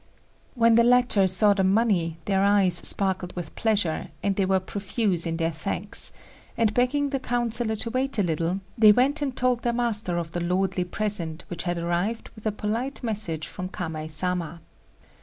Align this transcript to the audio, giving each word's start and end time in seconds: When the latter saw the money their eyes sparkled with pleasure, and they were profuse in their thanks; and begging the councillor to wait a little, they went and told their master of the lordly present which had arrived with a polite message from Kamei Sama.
When 0.55 0.73
the 0.73 0.83
latter 0.83 1.27
saw 1.27 1.53
the 1.53 1.63
money 1.63 2.17
their 2.25 2.41
eyes 2.43 2.73
sparkled 2.77 3.35
with 3.35 3.55
pleasure, 3.55 4.07
and 4.23 4.35
they 4.35 4.45
were 4.47 4.59
profuse 4.59 5.27
in 5.27 5.37
their 5.37 5.51
thanks; 5.51 6.11
and 6.57 6.73
begging 6.73 7.11
the 7.11 7.19
councillor 7.19 7.75
to 7.75 7.91
wait 7.91 8.17
a 8.17 8.23
little, 8.23 8.61
they 8.75 8.91
went 8.91 9.21
and 9.21 9.37
told 9.37 9.61
their 9.61 9.73
master 9.73 10.17
of 10.17 10.31
the 10.31 10.41
lordly 10.41 10.85
present 10.85 11.43
which 11.49 11.65
had 11.65 11.77
arrived 11.77 12.31
with 12.33 12.47
a 12.47 12.51
polite 12.51 13.03
message 13.03 13.45
from 13.45 13.69
Kamei 13.69 14.09
Sama. 14.09 14.61